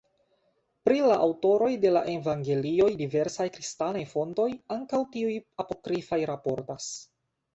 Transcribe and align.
Pri 0.87 1.01
la 1.09 1.17
aŭtoroj 1.25 1.67
de 1.83 1.89
la 1.97 2.01
evangelioj 2.13 2.87
diversaj 3.03 3.47
kristanaj 3.57 4.01
fontoj, 4.13 4.47
ankaŭ 4.77 5.01
tiuj 5.17 5.35
apokrifaj 5.65 6.21
raportas. 6.33 6.89